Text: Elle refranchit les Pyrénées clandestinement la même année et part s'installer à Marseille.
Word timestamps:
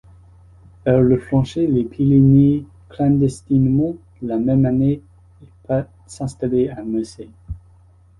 Elle 0.83 1.13
refranchit 1.13 1.67
les 1.67 1.83
Pyrénées 1.83 2.65
clandestinement 2.89 3.95
la 4.23 4.39
même 4.39 4.65
année 4.65 4.99
et 5.43 5.47
part 5.67 5.85
s'installer 6.07 6.69
à 6.69 6.81
Marseille. 6.81 7.29